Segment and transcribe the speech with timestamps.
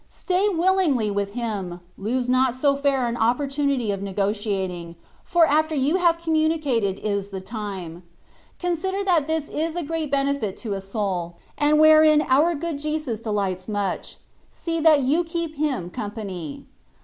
[0.09, 5.97] Stay willingly with Him: lose not so fair an opportunity of negotiating^ for after you
[5.97, 8.01] have conmmnicated is the time.
[8.57, 13.21] Consider that this is a great benefit to a sonl^ and wherein our good Jesus
[13.21, 14.17] delights much—
[14.51, 16.65] see that you keep Him company.